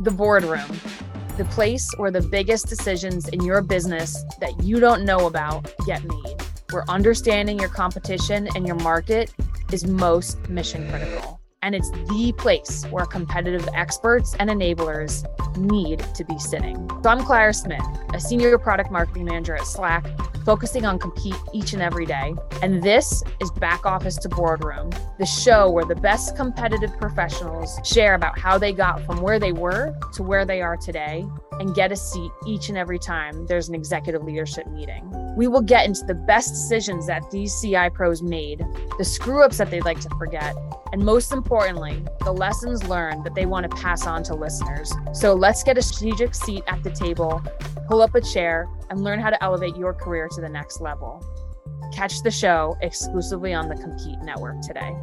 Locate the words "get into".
35.60-36.06